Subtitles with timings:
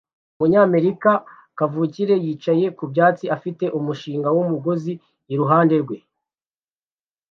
[0.35, 1.11] Umunyamerika
[1.57, 4.93] kavukire yicaye ku byatsi afite umushinga wumugozi
[5.33, 5.97] iruhande rwe